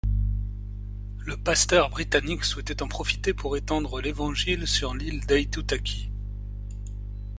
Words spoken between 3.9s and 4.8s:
l'Évangile